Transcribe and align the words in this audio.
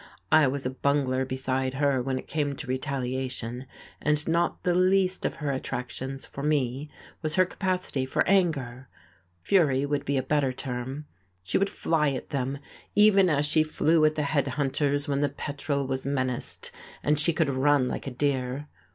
I 0.31 0.47
was 0.47 0.65
a 0.65 0.71
bungler 0.71 1.25
beside 1.25 1.75
her 1.75 2.01
when 2.01 2.17
it 2.17 2.27
came 2.27 2.55
to 2.55 2.65
retaliation, 2.65 3.67
and 4.01 4.27
not 4.27 4.63
the 4.63 4.73
least 4.73 5.25
of 5.25 5.35
her 5.35 5.51
attractions 5.51 6.25
for 6.25 6.41
me 6.41 6.89
was 7.21 7.35
her 7.35 7.45
capacity 7.45 8.07
for 8.07 8.27
anger: 8.27 8.89
fury 9.43 9.85
would 9.85 10.03
be 10.03 10.17
a 10.17 10.23
better 10.23 10.51
term. 10.51 11.05
She 11.43 11.59
would 11.59 11.69
fly 11.69 12.09
at 12.13 12.31
them 12.31 12.57
even 12.95 13.29
as 13.29 13.45
she 13.45 13.61
flew 13.61 14.03
at 14.03 14.15
the 14.15 14.23
head 14.23 14.47
hunters 14.47 15.07
when 15.07 15.21
the 15.21 15.29
Petrel 15.29 15.85
was 15.85 16.03
menaced; 16.03 16.71
and 17.03 17.19
she 17.19 17.31
could 17.31 17.51
run 17.51 17.85
like 17.85 18.07
a 18.07 18.11
deer. 18.11 18.69